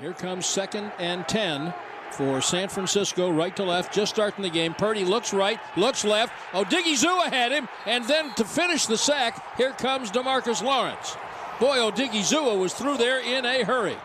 Here 0.00 0.12
comes 0.12 0.44
second 0.44 0.92
and 0.98 1.26
10 1.26 1.72
for 2.10 2.42
San 2.42 2.68
Francisco, 2.68 3.30
right 3.30 3.56
to 3.56 3.64
left, 3.64 3.94
just 3.94 4.14
starting 4.14 4.42
the 4.42 4.50
game. 4.50 4.74
Purdy 4.74 5.04
looks 5.04 5.32
right, 5.32 5.58
looks 5.76 6.04
left. 6.04 6.34
Oh, 6.52 6.64
Odighizuwa 6.64 7.32
had 7.32 7.50
him, 7.50 7.66
and 7.86 8.04
then 8.04 8.34
to 8.34 8.44
finish 8.44 8.86
the 8.86 8.98
sack, 8.98 9.56
here 9.56 9.72
comes 9.72 10.10
Demarcus 10.10 10.62
Lawrence. 10.62 11.16
Boy, 11.58 11.78
oh, 11.78 11.90
Odighizuwa 11.90 12.58
was 12.58 12.74
through 12.74 12.98
there 12.98 13.20
in 13.20 13.46
a 13.46 13.64
hurry. 13.64 13.96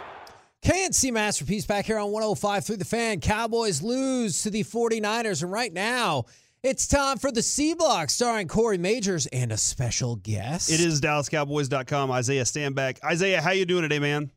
KNC 0.63 1.11
Masterpiece 1.11 1.65
back 1.65 1.85
here 1.85 1.97
on 1.97 2.11
105 2.11 2.65
through 2.65 2.77
the 2.77 2.85
fan. 2.85 3.19
Cowboys 3.19 3.81
lose 3.81 4.43
to 4.43 4.49
the 4.49 4.63
49ers, 4.63 5.43
and 5.43 5.51
right 5.51 5.73
now 5.73 6.23
it's 6.63 6.87
time 6.87 7.17
for 7.17 7.31
the 7.31 7.41
C 7.41 7.73
Block 7.73 8.09
starring 8.09 8.47
Corey 8.47 8.77
Majors 8.77 9.25
and 9.27 9.51
a 9.51 9.57
special 9.57 10.15
guest. 10.17 10.71
It 10.71 10.79
is 10.79 11.01
DallasCowboys.com. 11.01 12.11
Isaiah 12.11 12.43
Stanback. 12.43 13.03
Isaiah, 13.03 13.41
how 13.41 13.51
you 13.51 13.65
doing 13.65 13.81
today, 13.81 13.99
man? 13.99 14.31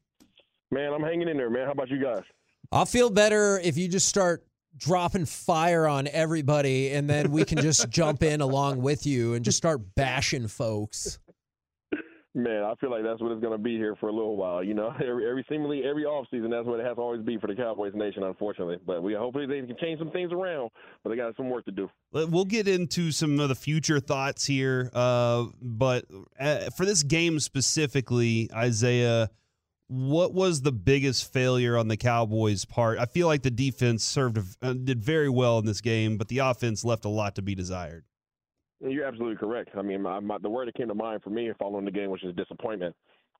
Man, 0.75 0.93
I'm 0.93 1.03
hanging 1.03 1.29
in 1.29 1.37
there, 1.37 1.51
man. 1.51 1.67
How 1.67 1.71
about 1.71 1.89
you 1.89 2.03
guys? 2.03 2.25
I'll 2.73 2.85
feel 2.85 3.09
better 3.09 3.61
if 3.61 3.77
you 3.77 3.87
just 3.87 4.09
start 4.09 4.45
dropping 4.77 5.25
fire 5.25 5.87
on 5.87 6.09
everybody 6.09 6.91
and 6.91 7.09
then 7.09 7.31
we 7.31 7.45
can 7.45 7.59
just 7.59 7.89
jump 7.91 8.25
in 8.25 8.41
along 8.41 8.83
with 8.83 9.07
you 9.07 9.35
and 9.35 9.45
just 9.45 9.57
start 9.57 9.95
bashing 9.95 10.49
folks. 10.49 11.21
Man, 12.35 12.65
I 12.65 12.75
feel 12.81 12.91
like 12.91 13.05
that's 13.05 13.23
what 13.23 13.31
it's 13.31 13.41
going 13.41 13.57
to 13.57 13.63
be 13.63 13.77
here 13.77 13.95
for 14.01 14.09
a 14.09 14.13
little 14.13 14.37
while. 14.37 14.65
You 14.65 14.75
know, 14.75 14.93
every, 15.01 15.31
every 15.31 15.47
seemingly 15.49 15.85
every 15.85 16.03
offseason, 16.03 16.51
that's 16.51 16.67
what 16.67 16.81
it 16.81 16.87
has 16.87 16.97
to 16.97 17.03
always 17.03 17.23
be 17.23 17.39
for 17.39 17.47
the 17.47 17.55
Cowboys 17.55 17.93
nation, 17.95 18.25
unfortunately. 18.25 18.79
But 18.85 19.05
we 19.05 19.15
hopefully 19.15 19.47
they 19.47 19.65
can 19.65 19.77
change 19.81 20.01
some 20.01 20.11
things 20.11 20.33
around, 20.33 20.71
but 21.05 21.11
they 21.11 21.17
got 21.17 21.37
some 21.37 21.51
work 21.51 21.67
to 21.67 21.71
do. 21.71 21.89
We'll 22.11 22.47
get 22.47 22.67
into 22.67 23.13
some 23.13 23.39
of 23.39 23.49
the 23.49 23.55
future 23.55 24.01
thoughts 24.01 24.45
here, 24.45 24.91
uh, 24.93 25.45
but 25.63 26.07
uh, 26.41 26.71
for 26.71 26.85
this 26.85 27.05
game 27.05 27.39
specifically, 27.39 28.51
Isaiah– 28.53 29.31
what 29.95 30.35
was 30.35 30.63
the 30.63 30.73
biggest 30.73 31.33
failure 31.33 31.77
on 31.77 31.87
the 31.87 31.97
Cowboys' 31.97 32.65
part? 32.65 32.99
I 32.99 33.07
feel 33.07 33.29
like 33.29 33.43
the 33.43 33.51
defense 33.51 34.03
served 34.05 34.39
uh, 34.61 34.73
did 34.73 35.01
very 35.01 35.29
well 35.29 35.59
in 35.59 35.67
this 35.67 35.81
game, 35.81 36.17
but 36.17 36.29
the 36.29 36.39
offense 36.39 36.85
left 36.85 37.05
a 37.05 37.09
lot 37.09 37.37
to 37.37 37.43
be 37.43 37.55
desired. 37.55 38.05
You're 38.81 39.07
absolutely 39.07 39.37
correct. 39.37 39.71
I 39.77 39.83
mean, 39.83 40.03
my, 40.03 40.19
my, 40.19 40.39
the 40.39 40.51
word 40.51 40.69
that 40.69 40.75
came 40.75 40.89
to 40.89 40.95
mind 40.95 41.23
for 41.23 41.31
me 41.31 41.51
following 41.59 41.85
the 41.85 41.93
game 41.93 42.11
was 42.11 42.21
just 42.21 42.37
disappointment. 42.37 42.95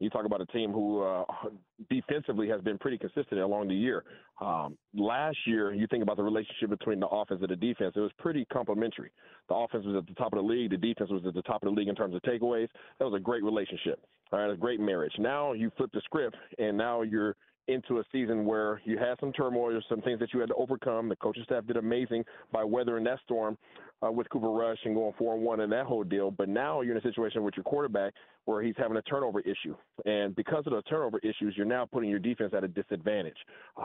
You 0.05 0.11
talk 0.11 0.27
about 0.27 0.43
a 0.43 0.47
team 0.47 0.71
who 0.71 1.03
uh, 1.03 1.25
defensively 1.91 2.47
has 2.49 2.61
been 2.61 2.77
pretty 2.77 2.99
consistent 2.99 3.41
along 3.41 3.69
the 3.69 3.75
year. 3.75 4.05
Um, 4.41 4.77
last 4.95 5.39
year, 5.47 5.73
you 5.73 5.87
think 5.87 6.03
about 6.03 6.19
the 6.19 6.23
relationship 6.23 6.69
between 6.69 7.01
the 7.01 7.07
offense 7.07 7.41
and 7.41 7.51
the 7.51 7.57
defense, 7.57 7.95
it 7.97 8.01
was 8.01 8.13
pretty 8.19 8.45
complementary. 8.53 9.11
The 9.49 9.55
offense 9.55 9.87
was 9.87 9.97
at 9.97 10.07
the 10.07 10.15
top 10.15 10.35
of 10.35 10.39
the 10.39 10.45
league, 10.45 10.71
the 10.71 10.77
defense 10.77 11.11
was 11.11 11.23
at 11.27 11.33
the 11.33 11.43
top 11.43 11.63
of 11.63 11.71
the 11.71 11.75
league 11.75 11.89
in 11.89 11.95
terms 11.95 12.15
of 12.15 12.21
takeaways. 12.23 12.69
That 12.99 13.07
was 13.07 13.15
a 13.15 13.23
great 13.23 13.43
relationship. 13.43 14.05
All 14.31 14.41
right, 14.41 14.51
a 14.51 14.57
great 14.57 14.81
marriage. 14.81 15.13
Now 15.19 15.53
you 15.53 15.71
flip 15.77 15.91
the 15.95 16.03
script, 16.05 16.37
and 16.59 16.77
now 16.77 17.03
you're 17.03 17.37
into 17.69 17.99
a 17.99 18.05
season 18.13 18.45
where 18.45 18.81
you 18.85 18.99
had 18.99 19.19
some 19.21 19.33
turmoil, 19.33 19.81
some 19.89 20.03
things 20.03 20.19
that 20.21 20.33
you 20.33 20.41
had 20.41 20.49
to 20.49 20.55
overcome. 20.55 21.09
The 21.09 21.17
coaching 21.17 21.45
staff 21.45 21.67
did 21.67 21.77
amazing 21.77 22.25
by 22.53 22.65
weathering 22.65 23.05
that 23.05 23.21
storm 23.25 23.57
uh, 24.05 24.11
with 24.11 24.29
Cooper 24.31 24.51
Rush 24.51 24.79
and 24.85 24.95
going 24.95 25.15
four 25.17 25.35
and 25.35 25.43
one 25.43 25.61
and 25.61 25.73
that 25.73 25.87
whole 25.87 26.05
deal. 26.05 26.31
But 26.31 26.49
now 26.49 26.83
you're 26.83 26.97
in 26.97 26.99
a 26.99 27.03
situation 27.03 27.43
with 27.43 27.55
your 27.57 27.65
quarterback 27.65 28.13
where 28.45 28.63
he's 28.63 28.75
having 28.77 28.97
a 28.97 29.03
turnover 29.03 29.41
issue, 29.41 29.75
and 30.05 30.37
because 30.37 30.65
of 30.67 30.73
the 30.73 30.83
turnover 30.83 31.19
issues, 31.21 31.55
you're 31.57 31.65
now 31.65 31.87
putting 31.87 32.11
your 32.11 32.19
defense 32.19 32.53
at 32.55 32.63
a 32.63 32.69
disadvantage. 32.69 33.39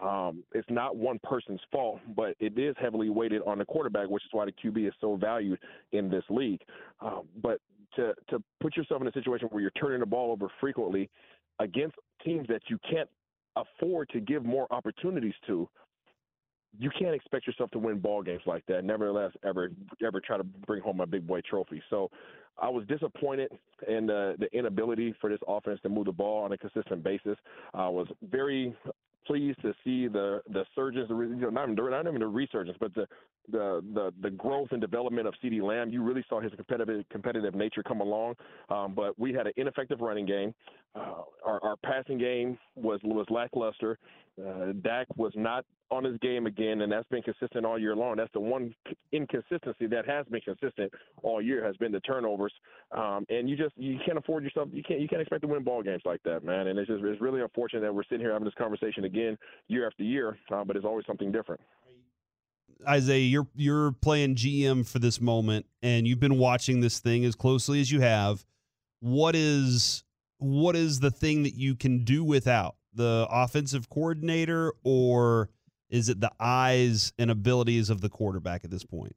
Um, 0.04 0.44
it's 0.54 0.70
not 0.70 0.98
one 0.98 1.20
person's 1.24 1.62
fault, 1.72 2.02
but 2.16 2.36
it 2.40 2.58
is 2.60 2.76
heavily 2.82 3.10
weighted 3.10 3.42
on 3.48 3.60
the 3.60 3.66
quarterback, 3.66 4.10
which 4.10 4.24
is 4.24 4.30
why 4.34 4.46
the 4.46 4.52
QB 4.52 4.88
is 4.88 4.94
so 5.00 5.16
valued 5.16 5.60
in 5.94 6.10
this 6.10 6.24
league. 6.30 6.62
Um, 7.00 7.24
but 7.42 7.62
to 7.96 8.14
to 8.30 8.44
put 8.60 8.76
yourself 8.76 9.02
in 9.02 9.08
a 9.08 9.12
situation 9.14 9.48
where 9.52 9.62
you're 9.62 9.72
turning 9.72 10.02
the 10.02 10.06
ball 10.06 10.32
over 10.32 10.48
frequently 10.60 11.10
against 11.60 11.96
teams 12.24 12.48
that 12.48 12.62
you 12.68 12.78
can't 12.90 13.10
afford 13.56 14.10
to 14.10 14.20
give 14.20 14.46
more 14.46 14.68
opportunities 14.72 15.34
to, 15.48 15.68
you 16.78 16.90
can't 16.98 17.16
expect 17.16 17.48
yourself 17.48 17.72
to 17.72 17.80
win 17.80 18.00
ball 18.00 18.22
games 18.22 18.42
like 18.46 18.64
that. 18.68 18.84
Nevertheless, 18.84 19.32
ever 19.44 19.72
ever 20.06 20.22
try 20.22 20.38
to 20.38 20.44
bring 20.44 20.82
home 20.82 21.02
a 21.02 21.08
big 21.08 21.26
boy 21.26 21.42
trophy. 21.42 21.82
So, 21.90 22.12
I 22.62 22.70
was 22.70 22.86
disappointed 22.88 23.52
in 23.88 24.08
the, 24.08 24.36
the 24.38 24.48
inability 24.58 25.16
for 25.22 25.30
this 25.30 25.40
offense 25.48 25.80
to 25.84 25.90
move 25.90 26.06
the 26.06 26.12
ball 26.12 26.44
on 26.44 26.52
a 26.52 26.58
consistent 26.58 27.04
basis. 27.04 27.38
I 27.74 27.88
was 27.88 28.08
very 28.30 28.76
pleased 29.26 29.62
to 29.62 29.74
see 29.84 30.08
the 30.08 30.42
the 30.50 30.66
surges, 30.76 31.08
you 31.10 31.36
know, 31.36 31.50
not, 31.50 31.70
not 31.70 32.08
even 32.08 32.20
the 32.20 32.28
resurgence, 32.28 32.78
but 32.80 32.94
the 32.94 33.08
the 33.52 33.84
the 33.94 34.14
the 34.22 34.30
growth 34.30 34.70
and 34.72 34.82
development 34.82 35.28
of 35.28 35.34
CeeDee 35.44 35.62
Lamb. 35.62 35.90
You 35.90 36.04
really 36.04 36.26
saw 36.30 36.40
his 36.40 36.52
competitive 36.56 37.06
competitive 37.10 37.56
nature 37.56 37.84
come 37.84 38.02
along. 38.02 38.36
Um, 38.70 38.94
but 38.94 39.18
we 39.20 39.34
had 39.34 39.48
an 39.48 39.54
ineffective 39.58 40.02
running 40.02 40.26
game. 40.26 40.54
Uh, 40.96 41.22
our, 41.46 41.64
our 41.64 41.76
passing 41.78 42.18
game 42.18 42.58
was 42.76 43.00
was 43.04 43.26
lackluster. 43.30 43.98
Uh, 44.40 44.72
Dak 44.82 45.08
was 45.18 45.34
not 45.36 45.66
on 45.92 46.04
his 46.04 46.18
game 46.20 46.46
again, 46.46 46.82
and 46.82 46.92
that's 46.92 47.08
been 47.10 47.22
consistent 47.22 47.66
all 47.66 47.78
year 47.80 47.96
long. 47.96 48.16
That's 48.16 48.32
the 48.34 48.40
one 48.40 48.74
inconsistency 49.12 49.88
that 49.88 50.08
has 50.08 50.26
been 50.28 50.42
consistent 50.42 50.92
all 51.24 51.42
year 51.42 51.66
has 51.66 51.76
been 51.78 51.92
the 51.92 52.00
turnovers. 52.02 52.54
Um, 52.92 53.26
and 53.30 53.50
you 53.50 53.56
just 53.56 53.76
you 53.78 53.98
can't 54.06 54.18
afford 54.18 54.44
yourself. 54.44 54.70
You 54.72 54.84
can't 54.84 55.00
you 55.00 55.08
can't 55.08 55.22
expect 55.22 55.42
to 55.42 55.48
win 55.48 55.64
ball 55.64 55.84
games 55.84 56.04
like 56.06 56.22
that, 56.24 56.44
man. 56.44 56.68
And 56.68 56.80
it's 56.80 56.88
just 56.88 57.04
it's 57.04 57.22
really 57.22 57.42
unfortunate 57.42 57.82
that 57.82 57.94
we're 57.94 58.04
sitting 58.04 58.22
here 58.22 58.32
having 58.32 58.46
this 58.46 58.54
conversation 58.56 59.06
again 59.06 59.38
year 59.68 59.88
after 59.88 60.04
year. 60.04 60.38
Uh, 60.52 60.64
but 60.64 60.76
it's 60.76 60.86
always 60.86 61.06
something 61.06 61.32
different. 61.32 61.62
Isaiah, 62.88 63.26
you're 63.26 63.48
you're 63.56 63.92
playing 63.92 64.36
GM 64.36 64.88
for 64.88 65.00
this 65.00 65.20
moment, 65.20 65.66
and 65.82 66.08
you've 66.08 66.20
been 66.20 66.38
watching 66.38 66.80
this 66.80 67.00
thing 67.00 67.26
as 67.26 67.36
closely 67.36 67.82
as 67.82 67.92
you 67.92 68.02
have. 68.02 68.46
What 69.00 69.36
is 69.36 70.04
what 70.38 70.76
is 70.76 71.00
the 71.00 71.12
thing 71.12 71.44
that 71.44 71.56
you 71.56 71.76
can 71.76 72.04
do 72.04 72.24
without 72.24 72.76
the 72.94 73.28
offensive 73.30 73.90
coordinator, 73.90 74.74
or 74.84 75.50
is 75.90 76.10
it 76.10 76.22
the 76.22 76.32
eyes 76.40 77.14
and 77.18 77.30
abilities 77.30 77.90
of 77.90 78.02
the 78.02 78.10
quarterback 78.10 78.64
at 78.64 78.72
this 78.72 78.84
point? 78.84 79.16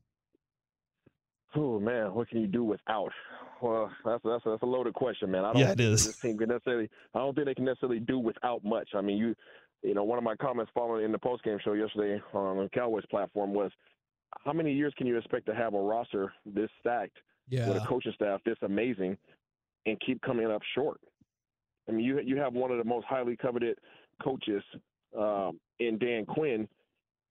Oh 1.54 1.78
man, 1.78 2.14
what 2.14 2.28
can 2.28 2.40
you 2.40 2.46
do 2.46 2.64
without? 2.64 3.12
Well, 3.60 3.92
that's 4.04 4.22
that's 4.24 4.42
that's 4.44 4.62
a 4.62 4.66
loaded 4.66 4.94
question, 4.94 5.30
man. 5.30 5.44
I 5.44 5.52
don't 5.52 5.62
yeah, 5.62 5.70
it 5.70 5.80
is. 5.80 6.06
This 6.06 6.18
team 6.18 6.36
can 6.36 6.48
necessarily. 6.48 6.90
I 7.14 7.18
don't 7.20 7.34
think 7.34 7.46
they 7.46 7.54
can 7.54 7.64
necessarily 7.64 8.00
do 8.00 8.18
without 8.18 8.64
much. 8.64 8.90
I 8.94 9.00
mean, 9.00 9.18
you, 9.18 9.34
you 9.82 9.94
know, 9.94 10.04
one 10.04 10.18
of 10.18 10.24
my 10.24 10.36
comments 10.36 10.70
following 10.74 11.04
in 11.04 11.12
the 11.12 11.18
post 11.18 11.42
game 11.42 11.58
show 11.64 11.72
yesterday 11.72 12.22
on 12.32 12.56
the 12.56 12.68
Cowboys 12.68 13.04
platform 13.10 13.52
was, 13.52 13.70
how 14.44 14.52
many 14.52 14.72
years 14.72 14.94
can 14.96 15.06
you 15.06 15.18
expect 15.18 15.46
to 15.46 15.54
have 15.54 15.74
a 15.74 15.80
roster 15.80 16.32
this 16.46 16.70
stacked 16.80 17.16
yeah. 17.48 17.68
with 17.68 17.82
a 17.82 17.86
coaching 17.86 18.12
staff 18.14 18.40
this 18.44 18.56
amazing, 18.62 19.16
and 19.86 20.00
keep 20.00 20.20
coming 20.22 20.50
up 20.50 20.62
short? 20.74 21.00
I 21.88 21.92
mean, 21.92 22.04
you 22.04 22.20
you 22.24 22.36
have 22.38 22.54
one 22.54 22.70
of 22.70 22.78
the 22.78 22.84
most 22.84 23.06
highly 23.06 23.36
coveted 23.36 23.76
coaches 24.22 24.62
um, 25.18 25.58
in 25.80 25.98
Dan 25.98 26.24
Quinn, 26.24 26.68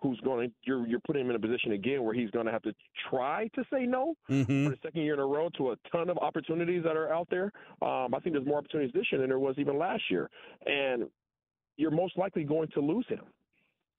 who's 0.01 0.19
going 0.19 0.50
to 0.50 0.56
you're 0.63 0.85
you're 0.88 1.00
putting 1.00 1.23
him 1.23 1.29
in 1.29 1.35
a 1.35 1.39
position 1.39 1.72
again 1.72 2.03
where 2.03 2.13
he's 2.13 2.29
going 2.31 2.45
to 2.45 2.51
have 2.51 2.62
to 2.63 2.73
try 3.09 3.50
to 3.56 3.63
say 3.72 3.85
no 3.85 4.13
mm-hmm. 4.29 4.66
for 4.66 4.72
the 4.72 4.78
second 4.83 5.01
year 5.01 5.13
in 5.13 5.19
a 5.19 5.25
row 5.25 5.50
to 5.57 5.72
a 5.72 5.75
ton 5.91 6.09
of 6.09 6.18
opportunities 6.18 6.83
that 6.83 6.97
are 6.97 7.12
out 7.12 7.28
there. 7.31 7.51
Um, 7.81 8.13
I 8.13 8.19
think 8.19 8.35
there's 8.35 8.45
more 8.45 8.59
opportunities 8.59 8.94
this 8.94 9.06
year 9.12 9.22
than 9.22 9.29
there 9.29 9.39
was 9.39 9.56
even 9.57 9.79
last 9.79 10.03
year, 10.09 10.29
and 10.66 11.06
you're 11.78 11.92
most 11.92 12.18
likely 12.18 12.44
going 12.44 12.68
to 12.70 12.82
lose 12.82 13.06
him. 13.08 13.22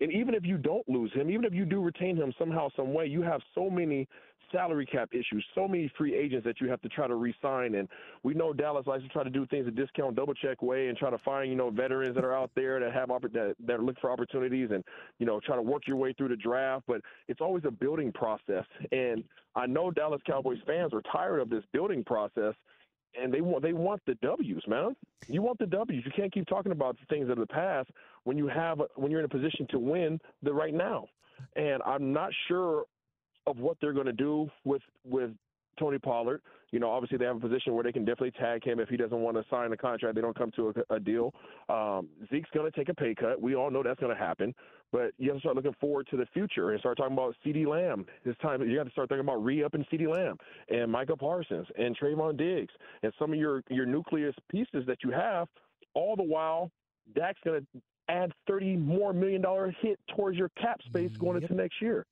And 0.01 0.13
even 0.13 0.35
if 0.35 0.45
you 0.45 0.59
don't 0.59 0.89
lose 0.89 1.13
him, 1.13 1.31
even 1.31 1.45
if 1.45 1.55
you 1.55 1.65
do 1.65 1.81
retain 1.81 2.17
him 2.17 2.33
somehow, 2.37 2.69
some 2.75 2.93
way, 2.93 3.07
you 3.07 3.23
have 3.23 3.41
so 3.55 3.71
many 3.71 4.09
salary 4.51 4.85
cap 4.85 5.11
issues, 5.13 5.45
so 5.55 5.67
many 5.67 5.91
free 5.97 6.15
agents 6.15 6.45
that 6.45 6.61
you 6.61 6.69
have 6.69 6.81
to 6.83 6.89
try 6.89 7.07
to 7.07 7.15
re-sign. 7.15 7.77
And 7.77 7.89
we 8.23 8.35
know 8.35 8.53
Dallas 8.53 8.87
likes 8.87 9.03
to 9.03 9.09
try 9.09 9.25
to 9.25 9.31
do 9.31 9.47
things 9.47 9.67
a 9.67 9.71
discount, 9.71 10.17
double 10.17 10.35
check 10.35 10.61
way, 10.61 10.89
and 10.89 10.99
try 10.99 11.11
to 11.11 11.19
find 11.19 11.49
you 11.49 11.57
know 11.57 11.71
veterans 11.71 12.15
that 12.15 12.25
are 12.25 12.37
out 12.37 12.51
there 12.55 12.79
that 12.81 12.93
have 12.93 13.09
that 13.09 13.55
that 13.67 13.73
are 13.75 13.83
looking 13.83 14.01
for 14.01 14.11
opportunities, 14.11 14.71
and 14.73 14.85
you 15.19 15.27
know 15.27 15.41
try 15.41 15.57
to 15.57 15.63
work 15.63 15.87
your 15.87 15.97
way 15.97 16.13
through 16.13 16.29
the 16.29 16.37
draft. 16.37 16.85
But 16.87 17.01
it's 17.29 17.41
always 17.41 17.65
a 17.65 17.71
building 17.71 18.13
process, 18.13 18.65
and 18.91 19.25
I 19.55 19.67
know 19.67 19.91
Dallas 19.91 20.21
Cowboys 20.27 20.59
fans 20.67 20.93
are 20.93 21.03
tired 21.13 21.41
of 21.41 21.49
this 21.49 21.65
building 21.73 22.05
process 22.05 22.55
and 23.21 23.33
they 23.33 23.41
want 23.41 23.63
they 23.63 23.73
want 23.73 24.03
the 24.07 24.15
W's, 24.17 24.63
man. 24.67 24.97
You 25.29 25.43
want 25.43 25.59
the 25.59 25.67
W's. 25.67 26.05
You 26.05 26.13
can't 26.15 26.33
keep 26.33 26.47
talking 26.47 26.73
about 26.73 26.97
things 27.09 27.29
of 27.29 27.39
the 27.39 27.47
past 27.47 27.91
when 28.25 28.37
you 28.37 28.49
have 28.49 28.81
when 28.97 29.11
you're 29.11 29.21
in 29.21 29.27
a 29.27 29.29
position 29.29 29.67
to 29.71 29.79
win 29.79 30.21
the 30.43 30.53
right 30.53 30.75
now. 30.75 31.07
And 31.57 31.83
I'm 31.85 32.13
not 32.13 32.31
sure 32.49 32.85
of 33.47 33.59
what 33.59 33.77
they're 33.81 33.93
going 33.93 34.07
to 34.07 34.13
do 34.13 34.49
with 34.65 34.83
with 35.05 35.31
Tony 35.79 35.99
Pollard. 35.99 36.43
You 36.71 36.81
know, 36.81 36.91
obviously 36.91 37.19
they 37.19 37.27
have 37.27 37.37
a 37.37 37.41
position 37.41 37.75
where 37.75 37.85
they 37.85 37.93
can 37.93 38.05
definitely 38.05 38.31
tag 38.33 38.65
him 38.65 38.81
if 38.81 38.89
he 38.89 38.97
doesn't 38.97 39.19
want 39.19 39.37
to 39.37 39.45
sign 39.51 39.73
a 39.73 39.77
contract. 39.77 40.15
They 40.15 40.23
don't 40.23 40.37
come 40.37 40.51
to 40.57 40.75
a, 40.91 40.95
a 40.95 41.01
deal. 41.01 41.35
Um, 41.69 42.09
Zeke's 42.31 42.49
going 42.55 42.71
to 42.71 42.77
take 42.77 42.89
a 42.89 42.95
pay 42.95 43.15
cut. 43.15 43.41
We 43.41 43.55
all 43.55 43.71
know 43.71 43.83
that's 43.83 44.01
going 44.01 44.15
to 44.15 44.19
happen. 44.19 44.55
But 44.91 45.13
you 45.19 45.29
have 45.29 45.37
to 45.37 45.41
start 45.41 45.57
looking 45.57 45.75
forward 45.81 46.07
to 46.11 46.17
the 46.17 46.27
future 46.35 46.71
and 46.71 46.81
start 46.81 46.99
talking 46.99 47.15
about 47.15 47.35
CeeDee 47.45 47.67
Lamb. 47.67 48.07
This 48.25 48.37
time 48.43 48.63
you 48.63 48.77
got 48.77 48.85
to 48.85 48.91
start 48.91 49.09
thinking 49.09 49.27
about 49.27 49.43
re-upping 49.43 49.87
CeeDee 49.91 50.09
Lamb 50.09 50.37
and 50.69 50.93
Micah 50.93 51.17
Parsons 51.17 51.67
and 51.79 51.97
Trevon 51.99 52.37
Diggs 52.37 52.73
and 53.03 53.13
some 53.19 53.33
of 53.33 53.39
your 53.39 53.63
your 53.71 53.87
nucleus 53.87 54.35
pieces 54.51 54.85
that 54.87 54.99
you 55.03 55.11
have. 55.11 55.49
All 55.95 56.15
the 56.15 56.23
while, 56.23 56.71
Dak's 57.15 57.41
going 57.45 57.61
to 57.61 57.81
add 58.09 58.33
thirty 58.47 58.77
more 58.77 59.13
million 59.15 59.41
dollar 59.41 59.75
hit 59.81 59.99
towards 60.15 60.37
your 60.37 60.51
cap 60.61 60.81
space 60.83 61.17
going 61.17 61.41
yep. 61.41 61.51
into 61.51 61.63
next 61.63 61.81
year. 61.81 62.05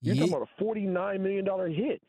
You're 0.00 0.14
talking 0.14 0.30
about 0.32 0.42
a 0.42 0.62
forty 0.62 0.86
nine 0.86 1.22
million 1.22 1.44
dollar 1.44 1.68
hit. 1.68 2.00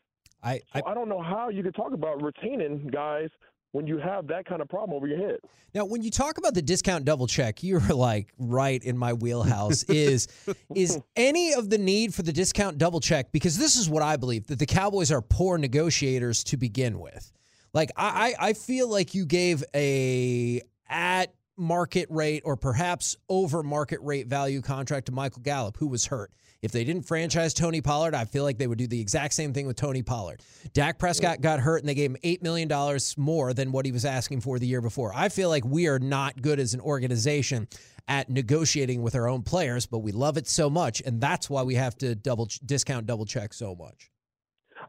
I, 0.42 0.58
so 0.58 0.82
I, 0.86 0.90
I 0.90 0.94
don't 0.94 1.08
know 1.08 1.22
how 1.22 1.48
you 1.48 1.62
could 1.62 1.74
talk 1.74 1.92
about 1.92 2.22
retaining 2.22 2.88
guys 2.92 3.28
when 3.72 3.86
you 3.86 3.98
have 3.98 4.26
that 4.26 4.46
kind 4.46 4.60
of 4.60 4.68
problem 4.68 4.96
over 4.96 5.06
your 5.06 5.18
head. 5.18 5.38
Now, 5.74 5.84
when 5.84 6.02
you 6.02 6.10
talk 6.10 6.38
about 6.38 6.54
the 6.54 6.62
discount 6.62 7.04
double 7.04 7.26
check, 7.26 7.62
you're 7.62 7.80
like 7.80 8.32
right 8.38 8.82
in 8.82 8.98
my 8.98 9.12
wheelhouse. 9.12 9.84
is 9.84 10.28
is 10.74 10.98
any 11.16 11.52
of 11.52 11.70
the 11.70 11.78
need 11.78 12.14
for 12.14 12.22
the 12.22 12.32
discount 12.32 12.78
double 12.78 13.00
check? 13.00 13.32
Because 13.32 13.58
this 13.58 13.76
is 13.76 13.88
what 13.88 14.02
I 14.02 14.16
believe 14.16 14.46
that 14.48 14.58
the 14.58 14.66
Cowboys 14.66 15.12
are 15.12 15.22
poor 15.22 15.58
negotiators 15.58 16.44
to 16.44 16.56
begin 16.56 16.98
with. 16.98 17.32
Like 17.72 17.90
I, 17.96 18.34
I 18.38 18.52
feel 18.54 18.88
like 18.88 19.14
you 19.14 19.24
gave 19.24 19.62
a 19.74 20.62
at 20.88 21.32
market 21.56 22.08
rate 22.10 22.42
or 22.44 22.56
perhaps 22.56 23.16
over 23.28 23.62
market 23.62 24.00
rate 24.02 24.26
value 24.26 24.60
contract 24.60 25.06
to 25.06 25.12
Michael 25.12 25.42
Gallup, 25.42 25.76
who 25.76 25.86
was 25.86 26.06
hurt. 26.06 26.32
If 26.62 26.72
they 26.72 26.84
didn't 26.84 27.02
franchise 27.02 27.54
Tony 27.54 27.80
Pollard, 27.80 28.14
I 28.14 28.26
feel 28.26 28.44
like 28.44 28.58
they 28.58 28.66
would 28.66 28.76
do 28.76 28.86
the 28.86 29.00
exact 29.00 29.32
same 29.32 29.54
thing 29.54 29.66
with 29.66 29.76
Tony 29.76 30.02
Pollard. 30.02 30.42
Dak 30.74 30.98
Prescott 30.98 31.40
got 31.40 31.60
hurt 31.60 31.78
and 31.78 31.88
they 31.88 31.94
gave 31.94 32.10
him 32.10 32.18
$8 32.22 32.42
million 32.42 32.98
more 33.16 33.54
than 33.54 33.72
what 33.72 33.86
he 33.86 33.92
was 33.92 34.04
asking 34.04 34.42
for 34.42 34.58
the 34.58 34.66
year 34.66 34.82
before. 34.82 35.12
I 35.14 35.30
feel 35.30 35.48
like 35.48 35.64
we 35.64 35.88
are 35.88 35.98
not 35.98 36.42
good 36.42 36.60
as 36.60 36.74
an 36.74 36.80
organization 36.80 37.66
at 38.08 38.28
negotiating 38.28 39.00
with 39.00 39.14
our 39.14 39.26
own 39.26 39.42
players, 39.42 39.86
but 39.86 40.00
we 40.00 40.12
love 40.12 40.36
it 40.36 40.46
so 40.46 40.68
much. 40.68 41.00
And 41.00 41.18
that's 41.18 41.48
why 41.48 41.62
we 41.62 41.76
have 41.76 41.96
to 41.98 42.14
double 42.14 42.48
discount, 42.66 43.06
double 43.06 43.24
check 43.24 43.54
so 43.54 43.74
much. 43.74 44.10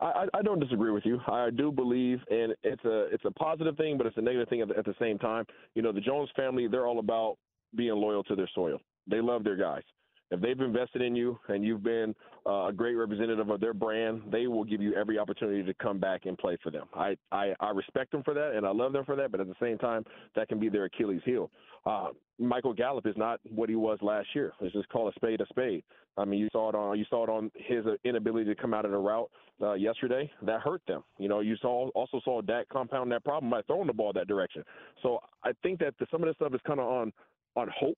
I, 0.02 0.26
I 0.34 0.42
don't 0.42 0.60
disagree 0.60 0.92
with 0.92 1.06
you. 1.06 1.20
I 1.28 1.52
do 1.52 1.72
believe, 1.72 2.20
and 2.30 2.54
it's 2.64 2.84
a 2.86 3.08
it's 3.14 3.26
a 3.26 3.32
positive 3.32 3.78
thing, 3.78 3.98
but 3.98 4.08
it's 4.08 4.18
a 4.18 4.22
negative 4.22 4.50
thing 4.50 4.62
at 4.62 4.70
the, 4.70 4.78
at 4.78 4.86
the 4.86 4.96
same 5.00 5.20
time. 5.20 5.46
You 5.76 5.82
know, 5.82 5.92
the 5.92 6.00
Jones 6.00 6.30
family, 6.36 6.68
they're 6.68 6.88
all 6.88 7.00
about 7.00 7.38
being 7.76 7.94
loyal 7.94 8.24
to 8.24 8.36
their 8.36 8.50
soil. 8.56 8.80
They 9.06 9.22
love 9.22 9.44
their 9.44 9.58
guys. 9.58 9.84
If 10.32 10.40
they've 10.40 10.60
invested 10.60 11.02
in 11.02 11.16
you 11.16 11.38
and 11.50 11.64
you've 11.64 11.84
been 11.84 12.16
uh, 12.46 12.68
a 12.68 12.74
great 12.74 12.96
representative 12.96 13.50
of 13.50 13.60
their 13.60 13.74
brand, 13.74 14.22
they 14.32 14.48
will 14.48 14.64
give 14.64 14.82
you 14.82 14.96
every 14.96 15.20
opportunity 15.20 15.62
to 15.64 15.74
come 15.76 16.00
back 16.00 16.26
and 16.26 16.38
play 16.38 16.58
for 16.64 16.72
them. 16.72 16.88
I, 16.94 17.18
I, 17.32 17.54
I 17.60 17.70
respect 17.72 18.12
them 18.12 18.24
for 18.24 18.34
that 18.34 18.54
and 18.56 18.66
I 18.66 18.72
love 18.72 18.94
them 18.94 19.04
for 19.06 19.16
that, 19.18 19.32
but 19.32 19.42
at 19.42 19.48
the 19.48 19.56
same 19.62 19.78
time, 19.78 20.06
that 20.36 20.48
can 20.48 20.60
be 20.60 20.70
their 20.70 20.86
Achilles 20.86 21.22
heel. 21.26 21.52
Uh, 21.86 22.10
Michael 22.40 22.74
Gallup 22.74 23.06
is 23.06 23.16
not 23.18 23.40
what 23.50 23.70
he 23.70 23.76
was 23.76 24.00
last 24.02 24.28
year. 24.34 24.54
Let's 24.62 24.74
just 24.74 24.90
call 24.90 25.08
a 25.10 25.14
spade 25.14 25.42
a 25.42 25.46
spade. 25.48 25.84
I 26.18 26.26
mean, 26.26 26.40
you 26.40 26.50
saw 26.52 26.70
it 26.70 26.76
on 26.76 26.98
you 26.98 27.06
saw 27.10 27.24
it 27.24 27.30
on 27.30 27.52
his 27.56 27.86
inability 28.04 28.54
to 28.54 28.56
come 28.60 28.74
out 28.74 28.86
of 28.86 28.92
the 28.92 28.98
route 28.98 29.30
uh, 29.62 29.74
yesterday. 29.74 30.30
That 30.42 30.62
hurt 30.62 30.82
them. 30.88 31.04
You 31.18 31.30
know, 31.30 31.40
you 31.40 31.56
saw 31.62 31.90
also 31.90 32.20
saw 32.24 32.42
Dak 32.42 32.68
compound 32.70 33.12
that 33.12 33.24
problem 33.24 33.50
by 33.50 33.62
throwing 33.64 33.88
the 33.88 33.94
ball 33.94 34.12
that 34.14 34.28
direction. 34.28 34.64
So 35.04 35.20
I 35.44 35.52
think 35.64 35.80
that 35.80 35.94
the, 36.00 36.08
some 36.12 36.22
of 36.22 36.28
this 36.28 36.36
stuff 36.36 36.54
is 36.54 36.62
kind 36.66 36.80
of 36.80 36.88
on 36.88 37.14
on 37.56 37.70
hope 37.78 37.98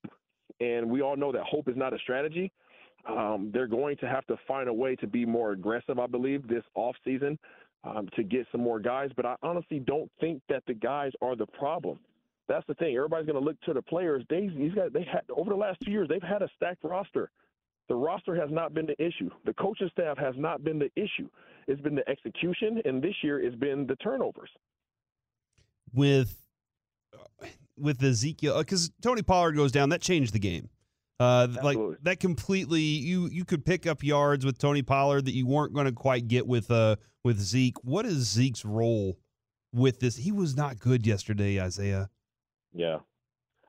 and 0.59 0.89
we 0.89 1.01
all 1.01 1.15
know 1.15 1.31
that 1.31 1.43
hope 1.43 1.67
is 1.67 1.77
not 1.77 1.93
a 1.93 1.99
strategy. 1.99 2.51
Um, 3.07 3.51
they're 3.53 3.67
going 3.67 3.97
to 3.97 4.07
have 4.07 4.25
to 4.27 4.37
find 4.47 4.69
a 4.69 4.73
way 4.73 4.95
to 4.97 5.07
be 5.07 5.25
more 5.25 5.51
aggressive, 5.51 5.99
I 5.99 6.07
believe, 6.07 6.47
this 6.47 6.63
offseason 6.77 7.37
um, 7.83 8.07
to 8.15 8.23
get 8.23 8.47
some 8.51 8.61
more 8.61 8.79
guys. 8.79 9.09
But 9.15 9.25
I 9.25 9.35
honestly 9.43 9.79
don't 9.79 10.09
think 10.21 10.41
that 10.49 10.63
the 10.67 10.73
guys 10.73 11.11
are 11.21 11.35
the 11.35 11.47
problem. 11.47 11.99
That's 12.47 12.65
the 12.67 12.73
thing. 12.75 12.95
Everybody's 12.95 13.25
going 13.25 13.39
to 13.39 13.45
look 13.45 13.59
to 13.61 13.73
the 13.73 13.81
players. 13.81 14.23
They, 14.29 14.47
these 14.47 14.73
guys, 14.73 14.89
they 14.93 15.03
had 15.03 15.21
over 15.35 15.49
the 15.49 15.55
last 15.55 15.79
two 15.83 15.91
years, 15.91 16.07
they've 16.09 16.21
had 16.21 16.41
a 16.41 16.49
stacked 16.55 16.83
roster. 16.83 17.29
The 17.89 17.95
roster 17.95 18.35
has 18.35 18.49
not 18.49 18.73
been 18.73 18.85
the 18.85 19.01
issue. 19.01 19.29
The 19.45 19.53
coaching 19.53 19.89
staff 19.91 20.17
has 20.17 20.35
not 20.37 20.63
been 20.63 20.79
the 20.79 20.89
issue. 20.95 21.29
It's 21.67 21.81
been 21.81 21.95
the 21.95 22.07
execution, 22.09 22.81
and 22.85 23.01
this 23.01 23.15
year 23.21 23.41
it's 23.41 23.55
been 23.55 23.85
the 23.85 23.95
turnovers. 23.97 24.49
With 25.93 26.35
with 27.77 28.03
Ezekiel 28.03 28.59
because 28.59 28.89
uh, 28.89 28.91
Tony 29.01 29.21
Pollard 29.21 29.55
goes 29.55 29.71
down, 29.71 29.89
that 29.89 30.01
changed 30.01 30.33
the 30.33 30.39
game. 30.39 30.69
Uh, 31.19 31.47
like 31.63 31.77
that 32.01 32.19
completely, 32.19 32.81
you 32.81 33.29
you 33.31 33.45
could 33.45 33.63
pick 33.65 33.85
up 33.87 34.03
yards 34.03 34.45
with 34.45 34.57
Tony 34.57 34.81
Pollard 34.81 35.25
that 35.25 35.33
you 35.33 35.45
weren't 35.45 35.73
going 35.73 35.85
to 35.85 35.91
quite 35.91 36.27
get 36.27 36.47
with 36.47 36.69
uh 36.71 36.95
with 37.23 37.39
Zeke. 37.39 37.75
What 37.83 38.05
is 38.05 38.29
Zeke's 38.29 38.65
role 38.65 39.17
with 39.73 39.99
this? 39.99 40.17
He 40.17 40.31
was 40.31 40.57
not 40.57 40.79
good 40.79 41.05
yesterday, 41.05 41.61
Isaiah. 41.61 42.09
Yeah, 42.73 42.97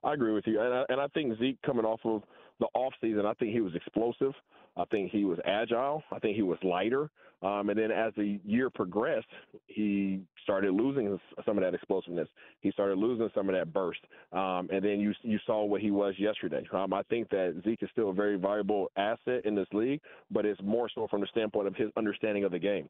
I 0.02 0.14
agree 0.14 0.32
with 0.32 0.46
you, 0.46 0.60
and 0.60 0.74
I, 0.74 0.84
and 0.88 1.00
I 1.00 1.06
think 1.08 1.38
Zeke 1.38 1.60
coming 1.62 1.84
off 1.84 2.00
of 2.04 2.22
the 2.60 2.66
off 2.74 2.92
season, 3.00 3.26
I 3.26 3.34
think 3.34 3.52
he 3.52 3.60
was 3.60 3.74
explosive. 3.74 4.32
I 4.76 4.84
think 4.86 5.10
he 5.10 5.24
was 5.24 5.38
agile. 5.44 6.02
I 6.10 6.18
think 6.18 6.36
he 6.36 6.42
was 6.42 6.58
lighter. 6.62 7.10
Um, 7.42 7.68
and 7.68 7.78
then 7.78 7.90
as 7.90 8.12
the 8.16 8.40
year 8.44 8.70
progressed, 8.70 9.26
he 9.66 10.20
started 10.42 10.72
losing 10.72 11.18
some 11.44 11.58
of 11.58 11.64
that 11.64 11.74
explosiveness. 11.74 12.28
He 12.60 12.70
started 12.72 12.96
losing 12.96 13.28
some 13.34 13.48
of 13.48 13.54
that 13.54 13.72
burst. 13.72 14.00
Um, 14.32 14.68
and 14.72 14.82
then 14.82 14.98
you 14.98 15.12
you 15.22 15.38
saw 15.46 15.64
what 15.64 15.80
he 15.80 15.90
was 15.90 16.14
yesterday. 16.18 16.66
Um, 16.72 16.92
I 16.92 17.02
think 17.04 17.28
that 17.30 17.60
Zeke 17.64 17.82
is 17.82 17.90
still 17.92 18.10
a 18.10 18.14
very 18.14 18.36
valuable 18.36 18.90
asset 18.96 19.44
in 19.44 19.54
this 19.54 19.68
league, 19.72 20.00
but 20.30 20.46
it's 20.46 20.60
more 20.62 20.88
so 20.94 21.06
from 21.08 21.20
the 21.20 21.26
standpoint 21.28 21.68
of 21.68 21.76
his 21.76 21.90
understanding 21.96 22.44
of 22.44 22.52
the 22.52 22.58
game. 22.58 22.88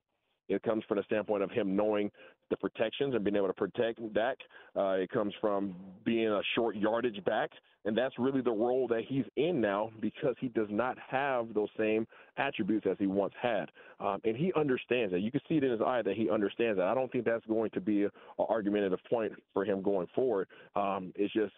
It 0.49 0.63
comes 0.63 0.85
from 0.87 0.99
the 0.99 1.03
standpoint 1.05 1.43
of 1.43 1.51
him 1.51 1.75
knowing 1.75 2.11
the 2.51 2.57
protections 2.57 3.15
and 3.15 3.25
being 3.25 3.37
able 3.37 3.47
to 3.47 3.55
protect 3.55 4.01
Dak. 4.13 4.37
Uh, 4.77 4.91
it 4.91 5.11
comes 5.11 5.33
from 5.41 5.75
being 6.05 6.29
a 6.29 6.41
short 6.55 6.77
yardage 6.77 7.25
back, 7.25 7.51
and 7.85 7.97
that's 7.97 8.15
really 8.19 8.41
the 8.41 8.51
role 8.51 8.87
that 8.89 9.03
he's 9.09 9.25
in 9.37 9.61
now 9.61 9.91
because 10.01 10.35
he 10.41 10.49
does 10.49 10.69
not 10.71 10.97
have 11.11 11.55
those 11.55 11.69
same 11.79 12.07
attributes 12.37 12.87
as 12.91 12.97
he 12.99 13.07
once 13.07 13.35
had. 13.41 13.71
Um, 14.01 14.21
and 14.25 14.37
he 14.37 14.53
understands 14.57 15.13
that. 15.13 15.21
You 15.21 15.31
can 15.31 15.41
see 15.49 15.57
it 15.57 15.65
in 15.65 15.71
his 15.71 15.81
eye 15.81 16.03
that 16.03 16.17
he 16.17 16.31
understands 16.31 16.79
that. 16.79 16.87
I 16.87 16.95
don't 16.95 17.11
think 17.11 17.25
that's 17.25 17.47
going 17.47 17.71
to 17.71 17.81
be 17.81 18.05
an 18.05 18.11
argumentative 18.39 19.01
point 19.09 19.33
for 19.53 19.65
him 19.65 19.83
going 19.83 20.07
forward. 20.15 20.49
Um, 20.77 21.13
it's 21.17 21.33
just 21.33 21.53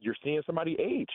you're 0.00 0.16
seeing 0.24 0.42
somebody 0.46 0.76
age. 0.80 1.10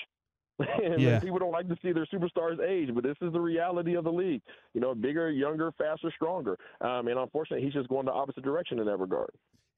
and 0.84 1.00
yeah. 1.00 1.20
people 1.20 1.38
don't 1.38 1.52
like 1.52 1.68
to 1.68 1.78
see 1.84 1.92
their 1.92 2.08
superstars 2.08 2.60
age, 2.60 2.90
but 2.94 3.04
this 3.04 3.18
is 3.22 3.32
the 3.32 3.40
reality 3.40 3.96
of 3.96 4.04
the 4.04 4.12
league. 4.12 4.42
You 4.74 4.82
know, 4.82 4.96
bigger, 4.96 5.30
younger, 5.30 5.72
faster, 5.78 6.12
stronger. 6.16 6.58
Um, 6.82 7.08
and 7.08 7.20
unfortunately, 7.20 7.64
he's 7.64 7.74
just 7.74 7.90
going 7.90 8.06
the 8.06 8.12
opposite 8.12 8.44
direction 8.44 8.80
in 8.80 8.86
that 8.86 8.98
regard. 8.98 9.30